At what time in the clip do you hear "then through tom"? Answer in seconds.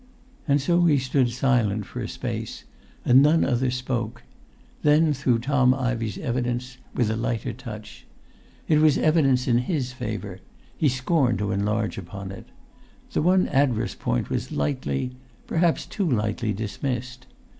4.81-5.75